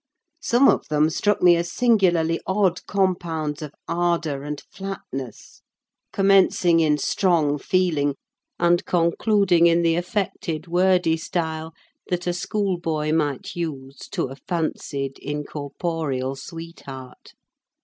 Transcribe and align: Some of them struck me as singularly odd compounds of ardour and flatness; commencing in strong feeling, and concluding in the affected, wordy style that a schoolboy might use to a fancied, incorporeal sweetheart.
Some 0.41 0.67
of 0.67 0.87
them 0.87 1.11
struck 1.11 1.43
me 1.43 1.55
as 1.57 1.71
singularly 1.71 2.41
odd 2.47 2.83
compounds 2.87 3.61
of 3.61 3.71
ardour 3.87 4.41
and 4.41 4.59
flatness; 4.71 5.61
commencing 6.11 6.79
in 6.79 6.97
strong 6.97 7.59
feeling, 7.59 8.15
and 8.57 8.83
concluding 8.85 9.67
in 9.67 9.83
the 9.83 9.93
affected, 9.93 10.65
wordy 10.67 11.17
style 11.17 11.75
that 12.07 12.25
a 12.25 12.33
schoolboy 12.33 13.13
might 13.13 13.55
use 13.55 14.07
to 14.13 14.29
a 14.29 14.35
fancied, 14.35 15.19
incorporeal 15.19 16.35
sweetheart. 16.35 17.33